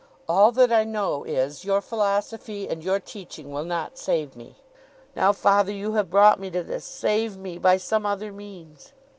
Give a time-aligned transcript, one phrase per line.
[0.27, 4.55] All that I know is, your philosophy and your teaching will not save me.
[5.15, 6.85] Now, father, you have brought me to this.
[6.85, 8.93] Save me by some other means!